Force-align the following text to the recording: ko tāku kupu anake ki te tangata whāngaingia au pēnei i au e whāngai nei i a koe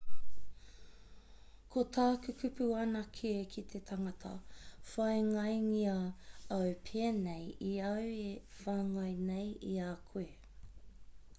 ko 1.73 1.81
tāku 1.97 2.33
kupu 2.43 2.69
anake 2.83 3.33
ki 3.55 3.63
te 3.73 3.81
tangata 3.89 4.31
whāngaingia 4.93 5.93
au 6.57 6.71
pēnei 6.89 7.45
i 7.73 7.75
au 7.91 8.07
e 8.23 8.33
whāngai 8.63 9.13
nei 9.29 9.53
i 9.75 9.77
a 9.91 9.93
koe 10.09 10.27